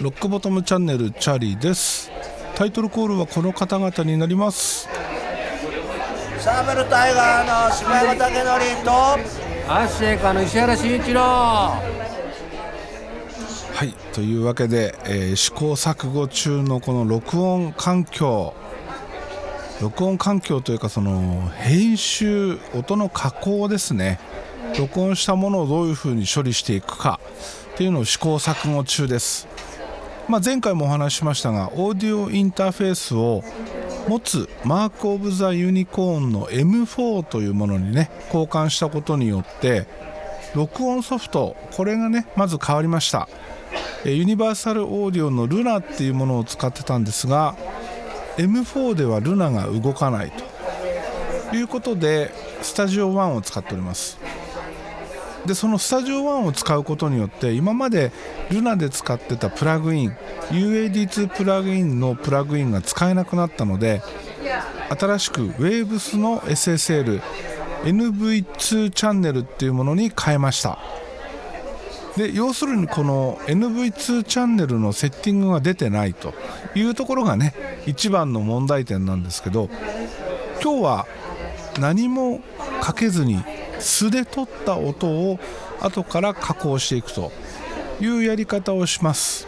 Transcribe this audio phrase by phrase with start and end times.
[0.00, 2.10] ロックボトムチャンネルチャーリーです。
[2.54, 4.88] タイトルコールはこの方々になります。
[6.38, 8.18] サーベルタイガーの柴山武
[8.74, 8.90] 則と
[9.70, 11.20] アッシェイカの石原慎一郎。
[11.20, 11.82] は
[13.84, 18.54] いというわけで、えー試行錯誤中のこの録音環境
[19.80, 24.18] 録音環境というかその編集音の加工ですね。
[24.78, 27.20] 録音したものをどういうふうに処理していくか。
[27.76, 29.46] っていうのを試行錯誤中です、
[30.28, 33.44] まあ、前回もお話ししましたがオーディオインターフェースを
[34.08, 39.86] 持つマーク・オブ・ザ・ユニコーンの M4 というものにね交換したことによって
[40.54, 43.28] 録音ソフトこれがねまず変わりました。
[44.06, 47.56] ユニバーサルオーディオのルナっていうものを使ってたんですが
[48.36, 50.56] M4 ではルナが動かないと。
[51.54, 54.18] いうことでスタジオ1を使っております。
[55.46, 58.10] でそのスタジオ1を使うことによって今まで
[58.50, 60.10] ルナで使ってたプラグイン
[60.50, 64.02] UAD2 プラグインのプラグインが使えなくなったので
[64.98, 67.22] 新しく Waves の SSL
[67.84, 70.78] NV2 チャンネルっていうものに変えました。
[72.16, 76.32] で要するにこの NV2 チャンネルのセッティングが出てないと
[76.74, 77.54] いうところがね
[77.86, 79.68] 一番の問題点なんですけど
[80.62, 81.06] 今日は
[81.78, 82.40] 何も
[82.80, 83.44] かけずに
[83.78, 85.38] 素で撮った音を
[85.80, 87.30] 後から加工していくと
[88.00, 89.46] いうやり方をします。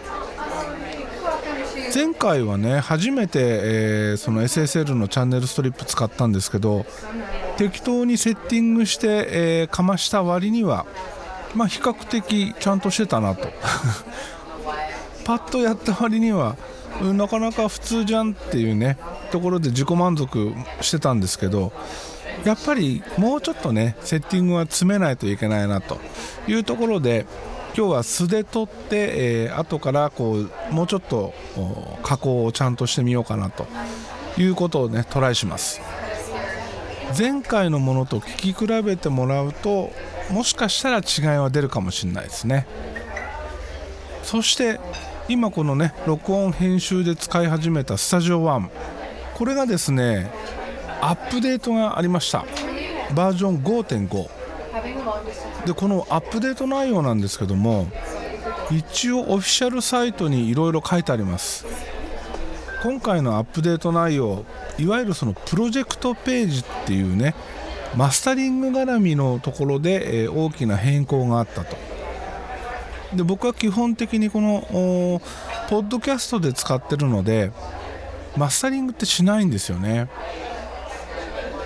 [1.94, 6.84] 前回はね初めて、えーその SSL のチャンネルストリップ使ったんですけど
[7.56, 10.84] 適当にセッティングして、えーかました割には
[11.54, 13.48] まあ比較的ちゃんとしてたなと。
[15.24, 16.56] パッとやった割には
[17.02, 18.96] なかなか普通じゃんっていうね
[19.30, 21.70] ところで自己満足してたんですけど
[22.44, 25.98] やっぱりもうちょっとねセッティングは詰めないといけないなと
[26.46, 27.27] いうところで
[27.77, 31.33] 今日は素で取って、えー後からこうもうちょっと
[32.02, 33.67] 加工をちゃんとしてみようかなと
[34.36, 35.80] いうことをねトライします。
[37.17, 39.92] 前回のものと聞き比べてもらうと
[40.30, 42.66] もしかしたら違いは出るかもしれないですね。
[44.22, 44.78] そして
[45.28, 48.68] 今このね録音編集で使い始めたスタジオ1
[49.34, 50.30] これがですね
[51.00, 52.44] アップデートがありました。
[53.14, 54.28] バージョン5.5
[55.67, 57.86] でこのアップデート内容なんですけども
[58.70, 61.64] 一応オフィシャルサイトにいろいろ書いてあります。
[62.83, 64.44] 今回のアップデート内容
[64.78, 67.34] いわゆるそのプロジェクトページっていうね
[67.96, 71.76] マスタリング絡みのところで、え大きな変更があったと。
[73.14, 74.66] で僕は基本的にこの
[75.68, 77.52] ポッドキャストで使ってるので
[78.36, 80.08] マスタリングってしないんですよね。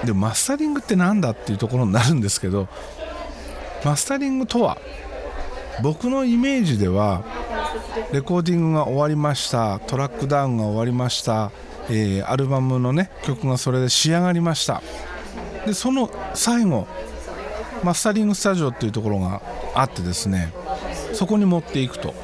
[0.04, 2.68] でマスタリングって何だっていうところになるんですけど
[3.84, 4.78] マスタリングとは
[5.82, 7.24] 僕のイメージでは
[8.12, 11.52] レコーディングが終わりましたトラックダウンが終わりました、
[11.88, 14.82] えーアルバムのね曲がそれで仕上がりました。
[15.66, 16.86] でその最後
[17.82, 19.42] マスタリングスタジオっていうところが
[19.74, 20.52] あってですね
[21.12, 22.14] そこに持っていくと。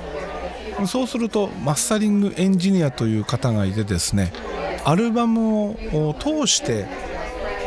[0.86, 4.32] そうするとマスタリングエンジニアという方がいてですね
[4.84, 6.86] アルバムを通して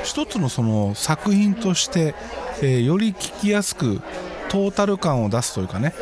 [0.06, 2.16] 一つのその作品として、
[2.62, 4.02] えーより聴きやすく
[4.50, 5.94] トータル感を出すというかね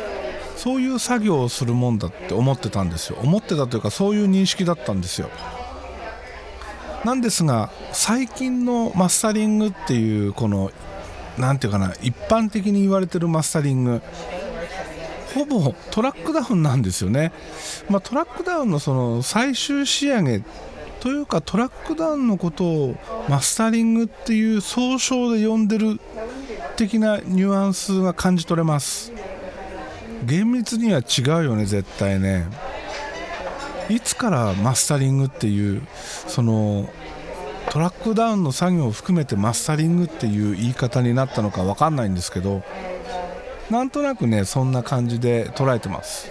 [0.56, 3.18] そういう作業をするもんだって思ってたんですよ。
[3.22, 5.30] 思ってたというかそういう認識だったんですよ。
[7.04, 10.70] なんですが最近のマスタリングっていうこの
[11.38, 14.02] なんていうかな一般的に言われてるマスタリング
[15.34, 17.32] ほぼトラックダウンなんですよね、
[17.88, 20.42] まあ、トラックダウンのその最終仕上げ
[21.00, 22.96] というかトラックダウンのことを
[23.28, 25.98] マスタリングっていう総称で呼んでる
[26.76, 29.12] 的なニュアンスが感じ取れます。
[30.24, 32.46] 厳密には違うよね絶対ね。
[33.96, 34.00] い。
[34.00, 35.82] つからマスタリングっていう
[36.26, 36.88] その
[37.70, 42.62] トラックダウンの作業を含めてマスタリングっていう言い方になったのか分かんないんですけど
[43.70, 46.28] なんとなくねそんな感じで捉えてます。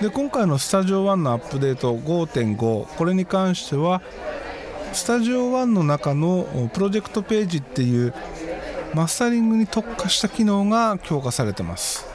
[0.00, 4.02] で今回のスタジオ1のアップデート5.5これに関しては
[4.92, 8.12] スタジオ1の中のプロジェクトページっていう
[8.92, 12.13] マスタリングに特化した機能が強化されてます。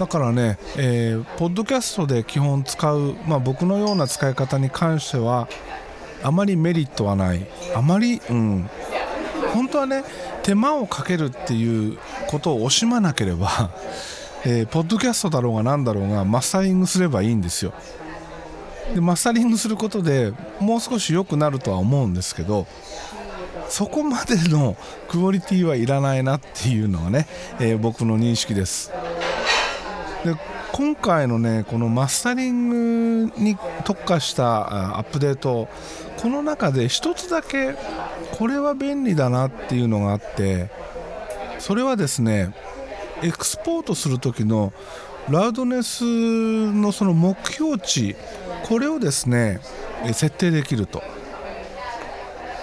[0.00, 5.46] だからね、えーポッドキャストで基本使う、まあ、僕のような使い方に関しては
[6.22, 7.46] あまりメリットはない。
[7.76, 8.70] あまりうん。
[9.52, 10.02] 本当はね
[10.42, 11.98] 手間をかけるっていう
[12.28, 13.72] ことを惜しまなければ、
[14.46, 17.74] えーポッドキャストだろうが何だろうがマスタリングすればいいんですよ。
[18.94, 22.66] でマスタリングすることでもう少し良くなるとは思うんですけど
[23.68, 24.76] そこまでの
[25.08, 27.26] クオリティはいらないなっていうのがね、
[27.60, 28.90] えー僕の認識です。
[30.24, 30.34] で
[30.72, 35.68] 今回のねこのマスタリングに特化したアップデート
[36.18, 37.74] この中で一つだけ
[38.32, 40.70] これは便利だなっていうのがあって
[41.58, 42.54] それはですね
[43.22, 44.72] エクスポートする時の
[45.28, 48.16] ラウドネスのその目標値
[48.64, 49.60] これをですね
[50.12, 51.02] 設定できると。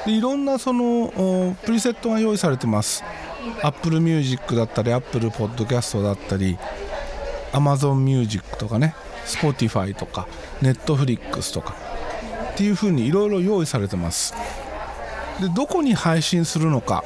[0.05, 3.03] でいろんなそのプリセットが用意されてます。
[3.61, 6.57] Apple Music だったり Apple Podcast だったり
[7.53, 8.95] Amazon Music とかね
[9.25, 10.27] Spotify とか
[10.61, 11.75] Netflix とか
[12.53, 14.33] っていう風にいろいろ用意されてます。
[15.39, 17.03] でどこに配信するのか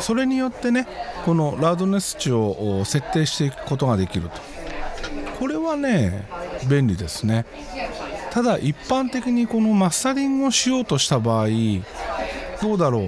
[0.00, 0.86] それによってね
[1.24, 4.40] このラウドネス値を設定していくことができると。
[5.38, 6.26] これはね
[6.68, 7.44] 便利ですね。
[8.30, 11.48] ただ一般的にこのマスタリングをしようとした場合
[12.62, 13.06] どうだろう？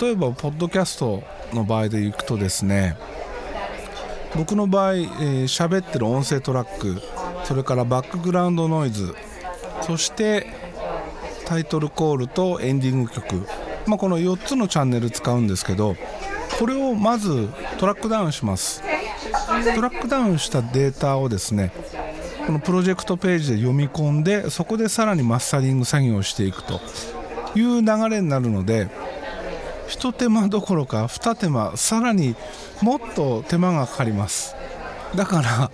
[0.00, 2.96] 例えばポッドキャストの場合でいくとですね
[4.36, 7.00] 僕の場合喋、えーってる音声トラック
[7.44, 9.14] それからバックグラウンドノイズ
[9.82, 10.46] そして
[11.46, 13.46] タイトルコールとエンディング曲、
[13.86, 15.96] まあ、この4つのチャンネル使うんですけど
[16.58, 17.48] これをまず
[17.78, 18.82] トラックダウンします。
[19.74, 21.72] トラックダウンしたデータをですね
[22.46, 26.80] このプロジェクトページで読み込んでそこでさらにマスタリング作業をしていくと
[27.54, 28.88] いう流れになるので
[29.90, 32.36] 一手間どころか二手間さらに
[32.80, 34.54] もっと手間がかかります。
[35.16, 35.70] だから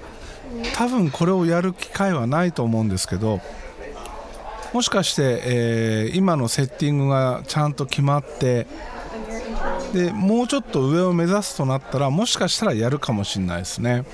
[0.74, 3.40] 多分これをやる機会はないと思うんですけど
[4.72, 8.66] もしかして、えー今のセッティングがちゃんと決まって
[9.92, 14.04] でもうちょっと上を目指すとなったらもしかしたらやるかもしれないですね。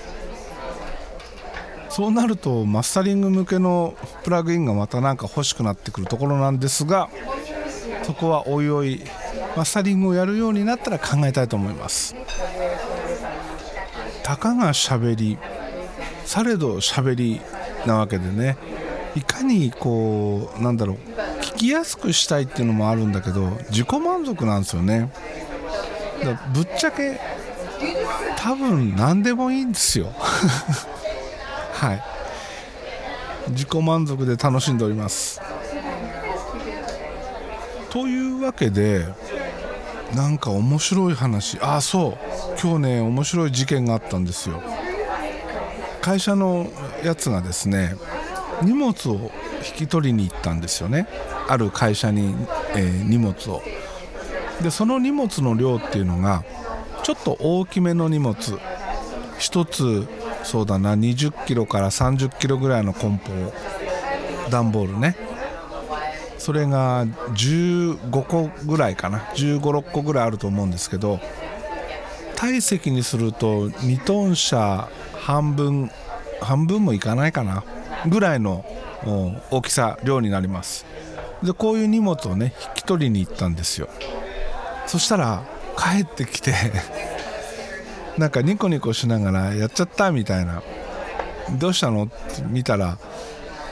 [1.91, 3.95] そうなるとマスタリング向けの
[4.25, 7.11] プラグインがまたなんか欲しくなってくるところなんですが
[8.03, 9.03] そこはおいおい
[9.57, 12.15] マスタリングをやるようになったら考えたいと思います。
[14.23, 15.39] たかがしゃべり
[16.25, 17.41] されどしゃべり
[17.87, 18.57] なわけでね。
[19.15, 20.97] いかにこうなんだろう
[21.43, 25.13] 聞きやすくしたいっていうのもあるんだけど自己満足なんですよね。
[26.25, 27.21] だぶっちゃけ
[28.39, 30.13] 多分何でもいいんですよ。
[31.75, 32.03] はい。
[33.51, 35.41] 自己満足で楽しんでおります。
[37.91, 39.05] というわけで
[40.15, 41.59] なんか面白い話。
[41.61, 42.19] ああそう。
[42.63, 44.63] 今日ね面白い事件があったんですよ。
[46.01, 46.69] 会社の
[47.05, 47.97] やつがですね
[48.63, 49.31] 荷物を
[49.65, 51.09] 引き取りに行ったんですよね。
[51.49, 52.35] ある会社に、
[52.77, 53.63] えー荷物を。
[54.63, 56.45] でその荷物の量っていうのが
[57.03, 58.37] ちょっと大きめの荷物。
[59.39, 60.07] 一つ
[60.45, 63.53] そうだな20キロから30キロぐらいの梱包。
[64.51, 65.17] 段ボールね。
[66.43, 69.21] それが15個ぐらいかな。
[69.37, 71.21] 1 5 6個ぐらいあると思うんですけど
[72.35, 74.89] 体積にすると2トン車
[75.21, 75.89] 半分
[76.41, 77.63] 半分もいかないかな。
[78.09, 78.65] ぐらいの
[79.53, 80.85] 大きさ量になります。
[81.45, 83.89] でこういう荷物をね引き取りに行ったんですよ。
[84.89, 85.45] そしたら
[85.79, 86.53] 帰ってきて
[88.19, 90.61] なんかニコニコしながらやっちゃったみたいな。
[91.53, 92.07] どうしたの？
[92.07, 92.99] って見たら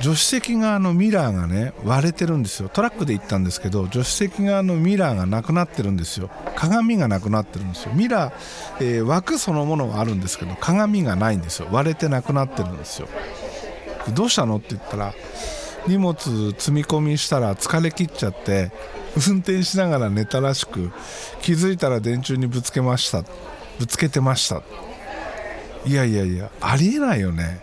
[0.00, 2.70] 助手席側のミラーがね割れてるんですよ。
[2.70, 6.30] トラックで行ったんですけど助手席側のミラーがなくなってるんですよ。
[6.56, 7.92] 鏡がなくなってるんですよ。
[7.94, 8.34] ミラー、
[8.80, 11.68] えー枠そのものはあるんですけど鏡がないんですよ。
[11.70, 13.08] 割れてなくなってるんですよ。
[14.14, 15.12] どうしたのって言ったら
[15.86, 16.16] 荷物
[16.52, 18.72] 積み込みしたら疲れ切っちゃって
[19.28, 20.90] 運転しながら寝たらしく
[21.42, 23.22] 気づいたら電柱にぶつけました。
[23.78, 24.62] ぶつけてました。
[25.84, 27.60] いやいやいやありえないよね。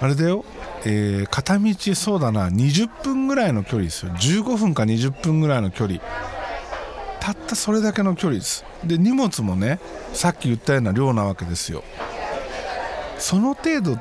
[0.00, 0.44] あれだよ、
[0.84, 4.12] えー片道そうだな20分ぐらいの距離ですよ。
[4.12, 6.00] 15分か20分ぐらいの距離。
[7.20, 8.64] たったそれだけの距離です。
[8.84, 9.80] で荷物もね
[10.12, 11.82] さっき言ったような量なわけですよ。
[13.18, 13.98] その程度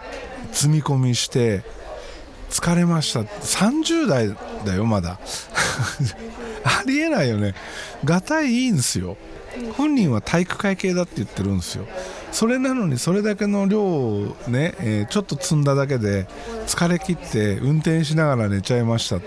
[0.51, 1.63] 積み込みして
[2.49, 3.21] 疲れました。
[3.21, 4.35] 30代
[4.65, 5.19] だよまだ。
[6.63, 7.55] ありえないよね。
[8.03, 9.17] がたいいいんですよ。
[9.77, 11.87] 本人は体育会系だって言ってるんですよ。
[12.33, 16.27] それなのにそれだけの量をね、えーちょっと積んだだけで
[16.67, 19.19] 疲れ切って運転しながら寝ちゃいました。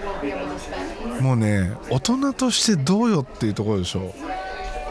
[1.22, 4.12] もうね大人としてどうよっていうところでしょ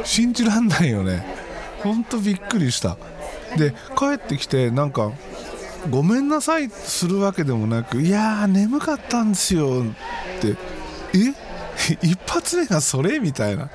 [0.03, 1.25] 信じらんないよね。
[1.83, 2.97] ほんとびっくりした。
[3.57, 5.11] で帰ってきてなんか
[5.89, 10.55] ごめんなさいするわけでもなくいやー眠かったんですよって
[11.13, 11.33] え？
[12.01, 13.19] 一発目がそれ？
[13.19, 13.69] みたいな。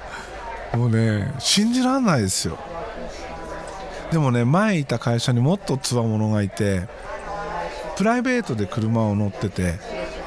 [0.75, 2.59] もうね信じらんないですよ。
[4.11, 6.88] でもね前いた会社にもっとつわものがいて
[7.97, 9.79] プライベートで車を乗ってて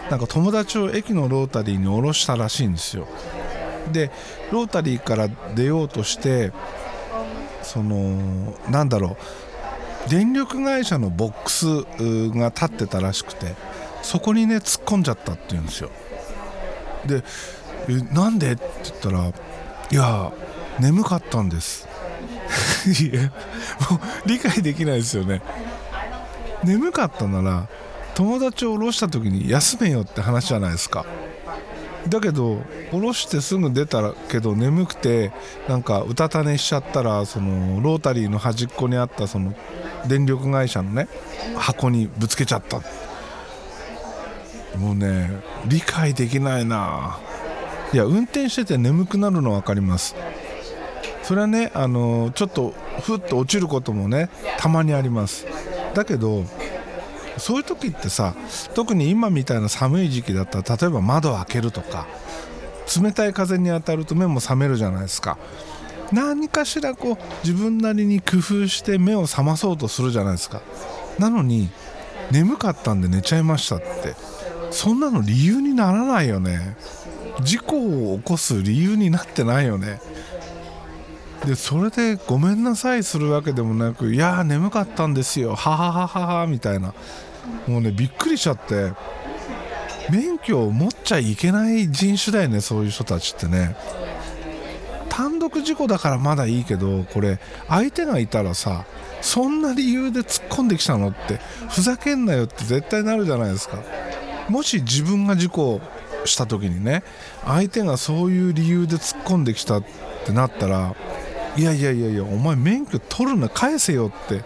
[0.10, 3.08] なんか友達を駅のロータリーに降ろしたらしいんですよ。
[3.92, 4.12] で
[4.52, 6.52] ロータリーから出ようとして
[7.62, 9.18] そのなんだろ
[10.08, 11.84] う電力会社のボックス
[12.38, 13.56] が立ってたらしくて
[14.02, 15.90] そこにね突っ込んじゃったって言うんですよ。
[17.06, 17.24] で
[17.90, 18.54] えなんで？
[18.54, 20.32] って言ったらいや
[20.80, 21.88] 眠かったんです。
[22.86, 23.22] いや
[23.90, 25.42] もう理解できないですよね。
[26.64, 27.68] 眠かったなら
[28.16, 31.06] 友達を降ろした時に休めよって話じゃないですか。
[32.08, 35.32] だけど降ろしてすぐ出たけど眠くて
[35.70, 39.54] なんかうたた寝しちゃったらそのロータリーの端っこにあったその
[40.06, 41.08] 電力会社のね
[41.56, 42.82] 箱にぶつけちゃった。
[44.78, 45.30] もうね
[45.66, 47.20] 理解できないな。
[47.94, 50.16] いや運転してて眠くなるの分かります。
[51.24, 55.46] それはねあのちょっとふっと落ちることもねたまにあります。
[55.94, 56.44] だけど
[57.38, 58.36] そういう時ってさ
[58.76, 62.08] 特に今みたいな寒い時期だったら例えば窓を開けるとか
[63.02, 65.38] 冷たい風に当たると目も覚めるじゃないですか。
[66.12, 70.62] 何かしらこう自分なりに工夫して目を覚まそうとするじゃないですか。
[71.18, 71.70] なのに
[72.30, 74.16] 眠かったんで寝ちゃいましたって
[74.70, 76.76] そんなの理由にならないよね。
[77.42, 80.00] 事故を起こす理由になってないよね。
[81.46, 85.56] でそれでごめんなさいするわけでもなくいやー眠かったんですよ。
[85.56, 86.94] はははははみたいな。
[87.68, 88.94] もうねびっくりしちゃって。
[90.10, 93.76] 免許を持っちゃいけない人種だよねそういう人たちってね。
[95.10, 98.86] 単独事故だからまだいいけどこれ相手がいたらさ
[99.22, 103.78] そんな理由で突っ込んできたのってふざけんなよって絶対なるじゃないですか。
[104.50, 105.80] もし自分が事故
[106.26, 107.04] した時にね
[107.46, 109.84] 相手がそういう理由で突っ込んできたっ
[110.26, 110.96] てなったら
[111.56, 114.44] いやいやいやいやお前免許取るな返せよって。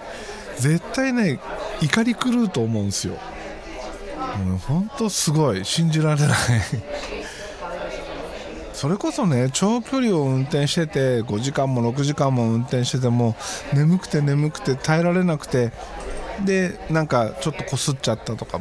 [0.58, 1.40] 絶対ね
[1.82, 3.14] 怒り狂うと思うんですよ。
[4.44, 5.64] もう本当すごい。
[5.64, 6.32] 信じられない。
[8.74, 13.36] それこそね長距離を運転してて5時間も6時間も運転してても
[13.74, 15.72] 眠くて眠くて耐えられなくて
[16.46, 18.60] でなんかちょっとこすっちゃったとか。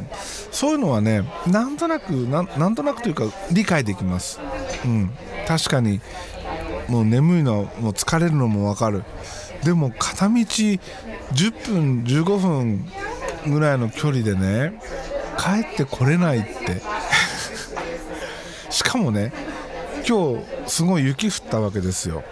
[0.51, 4.39] そういうのはねなんとなくななんとなくというか理解できます、
[4.85, 5.11] うん、
[5.47, 6.01] 確かに。
[6.87, 9.03] もう眠いのもう疲れるのも分かる。
[9.63, 10.79] でも片道10
[11.71, 12.85] 分15分
[13.47, 14.79] ぐらいの距離でね
[15.37, 16.81] 帰ってこれないって。
[18.69, 19.31] しかもね
[20.07, 22.23] 今日すごい雪降ったわけですよ。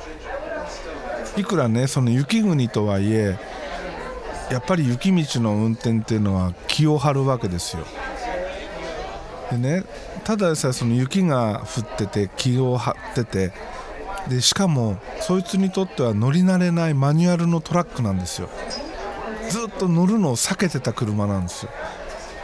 [1.37, 3.37] いくらねその雪国とはいえ
[4.49, 7.85] やっぱり雪道の運転っていうのは気を張るわけですよ。
[9.51, 9.83] でね
[10.23, 13.51] ただでさえその雪が降ってて気を張ってて
[14.29, 18.49] でしかもそいつにとっては乗り慣れないマニュアルのトラックなんですよ。
[19.49, 21.71] ずっと乗るのを避けてた車なんですよ。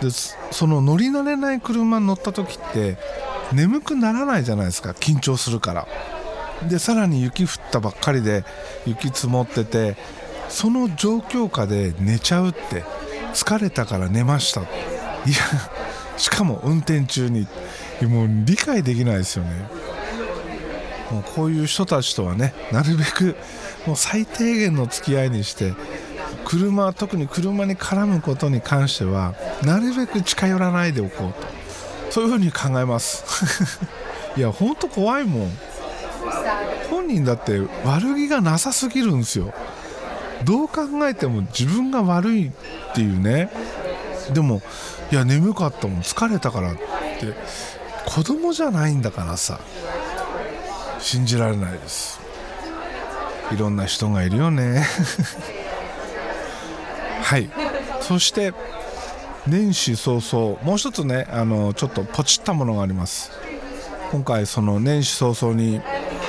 [0.02, 0.10] で
[0.52, 2.98] その乗り慣れない車に乗った時って
[3.52, 5.88] 眠くならないじゃないですか緊張するから。
[6.68, 8.46] でさらに雪降ったばっかりで
[8.86, 9.98] 雪積もってて
[10.50, 12.84] その状況下で寝ちゃうって
[13.34, 14.62] 疲れたから寝ました。
[14.62, 14.68] いや
[16.18, 17.48] しかも運転中に。
[18.08, 19.52] もう理解できないですよね。
[21.12, 23.36] もうこういう人たちとはねなるべく
[23.86, 25.74] もう最低限の付き合いにして
[26.46, 31.62] 車特に車に絡むことに関してはなるべく近寄らないでおこうと。
[32.12, 33.24] そういうふうに考えます。
[34.36, 35.58] いやほんと怖いもん。
[36.90, 39.54] 本人だって悪気がなさすぎるんですよ。
[40.44, 42.52] どう考えても自分が悪いっ
[42.94, 43.50] ていうね。
[44.34, 44.62] でも
[45.12, 46.02] いや眠かったもん。
[46.02, 46.82] 疲れたからって。
[48.06, 49.60] 子供じゃないんだからさ。
[51.02, 52.20] 信じられないです。
[53.52, 54.86] いろんな人がいるよね。
[57.24, 57.50] はい。
[58.00, 58.54] そして
[59.48, 63.32] 年始早々もう一つねあのちょっとポチったものがあります。
[64.12, 65.82] 今回その年始早々に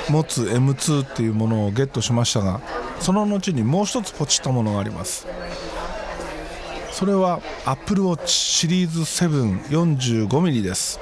[0.09, 2.61] 持つ M2 っていうものをゲットしましたが
[2.99, 5.27] その後にもう一つポチったものがあります。
[6.91, 10.99] それは AppleWatch シリーズ 745mm です。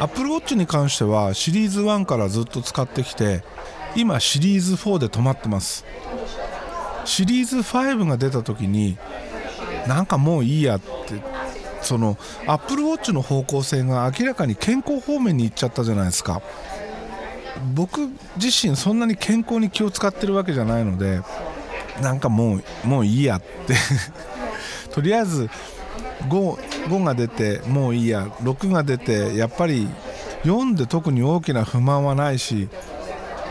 [0.00, 3.44] Apple Watch に関してはシリーズ1からずっと使ってきて
[3.94, 5.84] 今シリーズ4で止まってます。
[7.04, 8.96] シリーズ5が出た時に
[9.86, 10.86] なんかもういいやって
[11.82, 12.16] その
[12.46, 16.40] Apple Watch の方向性が明らかに健康方面に行っちゃったじゃないですか。
[17.74, 21.20] 僕自身そんなに健康に気を使ってるわけじゃないので
[22.00, 23.74] なんかもうもういいやって。
[24.92, 25.48] とりあえず
[26.28, 28.26] 5, 5が出てもういいや。
[28.42, 29.88] 6が出てやっぱり
[30.44, 32.68] 4で特に大きな不満はないし、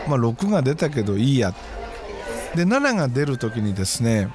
[0.08, 1.54] まあ、6が出たけどいいや。
[2.54, 4.28] で7が出る時にですね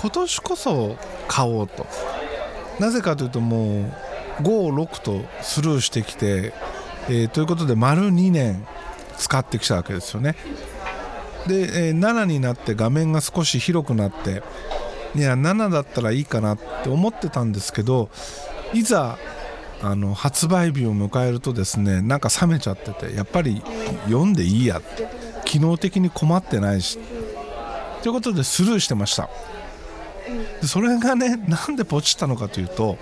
[0.00, 0.96] 今年こそ
[1.28, 1.86] 買おうと。
[2.80, 6.52] なぜかというともう56とスルーしてきて
[7.08, 8.66] えーということで丸2年
[9.18, 10.36] 使ってきたわけですよね。
[11.46, 14.42] で、えー7になって画面が少し広くなって
[15.14, 18.08] いや7だったらいいかなって思ってたんですけど
[18.72, 19.18] いざ
[19.82, 23.62] あの発売日を迎えるとですねなんか冷めちゃっててやっぱり
[24.06, 25.08] 読んでいいやって
[25.44, 26.98] 機能的に困ってないし
[28.02, 29.28] ということでスルーしてました。
[30.60, 32.96] でそれがねなんでポチったのかというと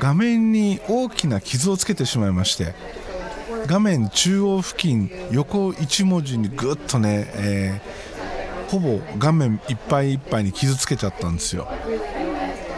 [0.00, 2.74] 画面に大きな傷をつけてしまいまして
[3.66, 8.11] 画面中央付近横1文字にぐっとね、えー
[8.72, 11.68] ほぼ画面いっぱいいっぱいに傷つけちゃったんですよ。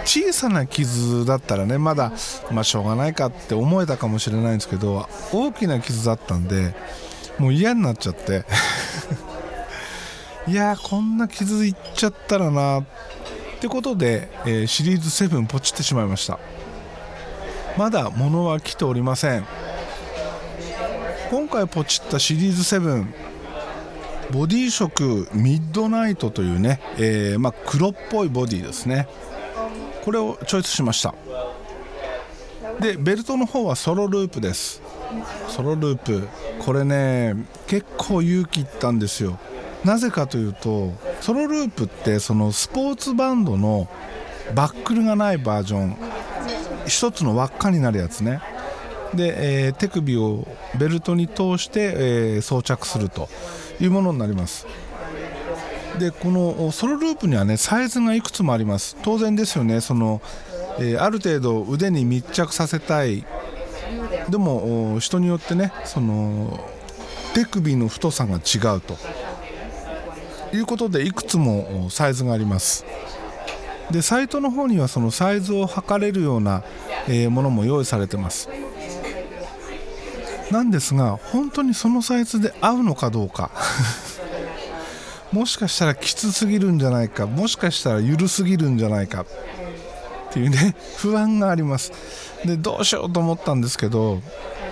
[0.04, 2.12] 小さな傷だったらねまだ
[2.50, 6.74] まあしょうがないかって思えたかもしれないんですけど大きな傷だったんで
[7.38, 8.44] もう嫌になっちゃって。
[10.48, 12.84] いやこんな傷いっちゃったらなっ
[13.60, 16.40] てことで、えーシリーズ7ポチってしまいました。
[17.78, 19.46] まだ物は来ておりません。
[21.30, 23.06] 今回ポチったシリーズ7
[24.30, 29.08] ボディ色ミッドナイトというね、えーまあ、黒っぽいボディですね。
[30.04, 31.14] これをチョイスしました。
[32.80, 34.82] でベルトの方はソロループです。
[35.48, 36.28] ソロループ。
[36.58, 37.34] これね
[37.66, 39.38] 結構勇気いったんですよ。
[39.84, 43.88] なぜかというとソロループってそのスポーツバンドの
[44.54, 45.96] バックルがないバージョン。
[46.86, 48.40] 一つの輪っかになるやつね。
[49.14, 50.46] で、えー手首を
[50.78, 53.28] ベルトに通して、えー装着すると。
[53.80, 54.66] いうものになります。
[55.98, 58.96] でこのソロループにはねサイズがいくつもあります。
[59.02, 59.80] 当然ですよね。
[59.80, 60.20] その、
[60.78, 63.24] えーある程度腕に密着させたい。
[64.28, 66.58] でも人によってねその
[67.34, 68.96] 手首の太さが違うと。
[70.52, 72.84] いうことでいくつもサイズがあります。
[73.90, 76.64] でサイトの方にはそのサイズを測れるような、
[77.06, 78.48] えーものも用意されてます。
[80.50, 83.50] なんですが本当にそのサイズで合うのかどうか。
[85.32, 87.26] もしかしたらきつすぎるんじゃないか。
[87.26, 89.22] もしかしたら緩すぎるんじゃないか。
[89.22, 89.26] っ
[90.30, 91.92] ていうね不安があります。
[92.44, 94.20] でどうしようと思ったんですけど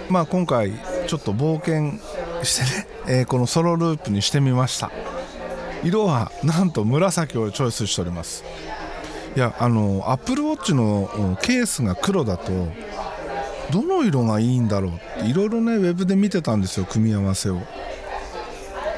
[0.09, 0.73] まあ今回
[1.07, 1.99] ちょっと冒険
[2.44, 4.90] してね、えーこのソロループにしてみました。
[5.83, 8.44] 色はなんと紫をチョイスしております。
[9.35, 12.53] いやあのアップルウォッチのケースが黒だと
[13.72, 17.61] どの色がいいんだろうっていろいろねウェブで見てたんですよ組み合わせを。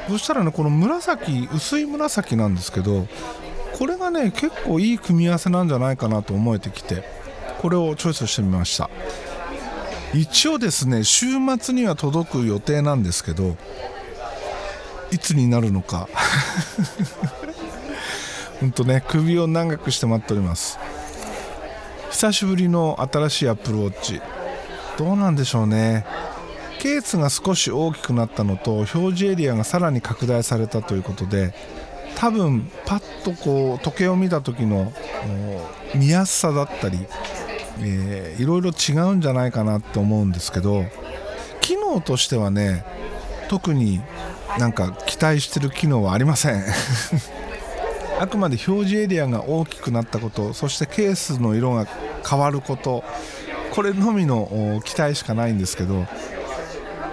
[0.08, 3.06] そしたらねこの紫薄い紫なんですけど
[3.78, 7.04] これがね結構いい組み合わせなんじゃないかなと思えてきて
[7.58, 8.90] これをチョイスしてみました。
[10.12, 11.26] 一応ですね週
[11.58, 13.56] 末には届く予定なんですけど
[15.10, 16.08] いつになるのか。
[18.60, 20.78] ほんとね首を長くして待っております。
[22.10, 24.20] 久しぶりの新しいアップルウォッチ。
[24.96, 26.04] どうなんでしょうね。
[26.78, 31.54] ケースが少し大きくなったのと表示エリアがさらに拡大されたということで
[32.14, 34.92] 多分パッとこう時計を見た時の
[35.94, 36.98] 見やすさだったり、
[37.80, 40.84] えーいろいろ違うんじゃないかなって思うんですけど
[41.60, 42.84] 機能としてはね
[43.48, 44.00] 特に
[44.58, 46.64] なんか期待してる機能はありません。
[48.20, 51.86] あくまで表示エリアが大きくなったことそしてケースの色が
[52.28, 53.02] 変わること
[53.74, 56.06] これのみの期待しかないんですけど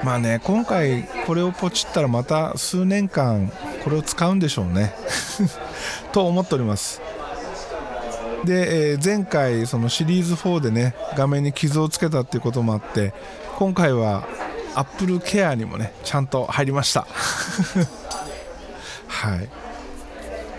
[0.03, 3.51] まあね今回これをポチったらまた数年間
[3.83, 4.93] これを使うんでしょうね。
[6.13, 7.01] と思っております。
[8.43, 13.13] で、えー前回そのシリーズ4でね画面に傷をつけたっていうこともあって
[13.57, 14.27] 今回は
[14.75, 17.07] アップルケアにもねちゃんと入りました。
[19.07, 19.49] はい。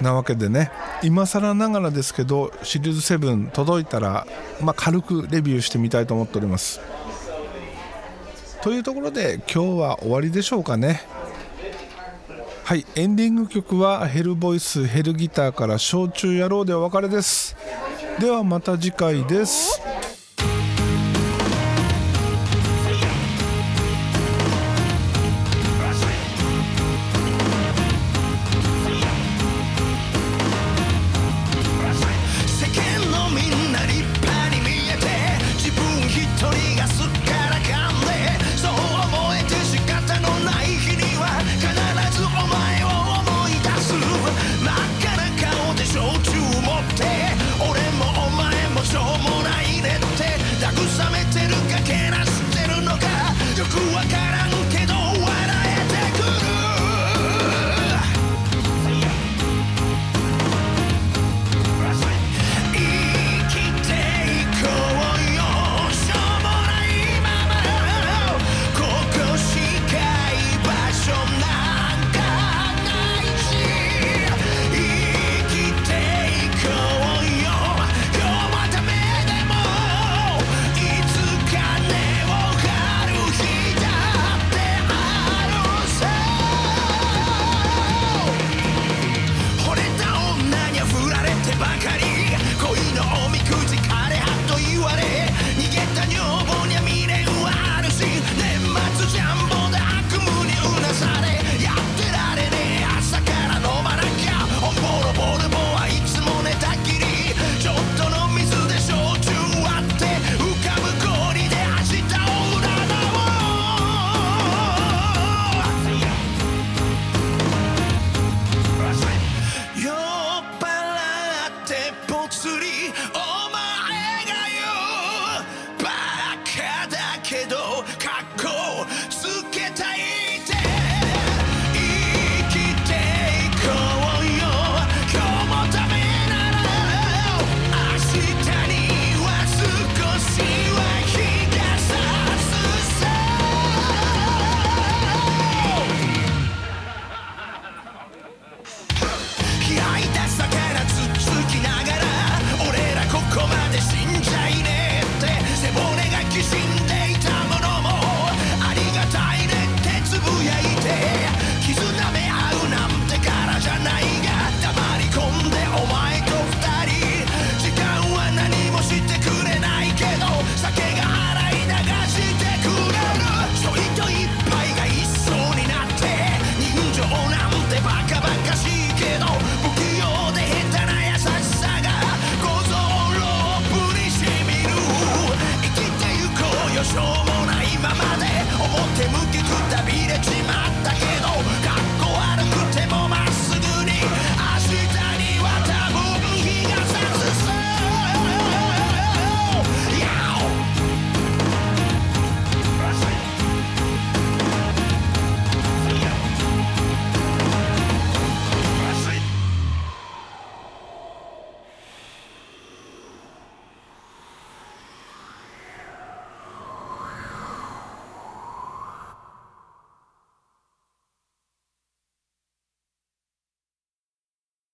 [0.02, 4.26] なわけでね今更ながらですけどシリーズ7届いたら、
[4.60, 6.80] まあ、軽くレビューしてみたいと思っております。
[8.62, 11.02] というところで今日は終わりでしょうかね。
[12.64, 17.56] はいエンディング曲はヘルボイスヘルギターから「焼酎野郎」でお別れです。
[18.20, 19.91] ではまた次回です。